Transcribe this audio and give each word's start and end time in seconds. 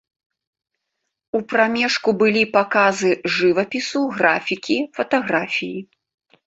У 1.39 1.41
прамежку 1.51 2.09
былі 2.23 2.43
паказы 2.57 3.11
жывапісу, 3.37 4.01
графікі, 4.19 4.77
фатаграфіі. 5.01 5.79